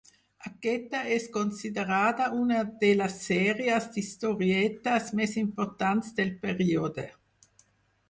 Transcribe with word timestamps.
Aquesta 0.49 1.01
és 1.15 1.27
considerada 1.35 2.31
una 2.39 2.63
de 2.85 2.91
les 3.03 3.19
sèries 3.27 3.87
d'historietes 3.93 5.15
més 5.23 5.39
importants 5.47 6.13
del 6.23 6.37
període. 6.49 7.11